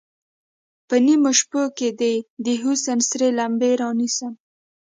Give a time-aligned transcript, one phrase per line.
[0.87, 2.13] په نیمو شپو کې دې،
[2.45, 4.33] د حسن سرې لمبې رانیسم